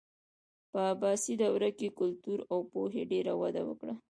[0.71, 3.93] په عباسي دوره کې کلتور او پوهې ډېره وده وکړه.